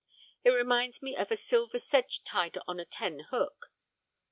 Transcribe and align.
It 0.43 0.49
reminds 0.49 1.03
me 1.03 1.15
of 1.15 1.29
a 1.29 1.37
'silver 1.37 1.77
sedge' 1.77 2.23
tied 2.23 2.57
on 2.67 2.79
a 2.79 2.85
ten 2.85 3.19
hook. 3.29 3.71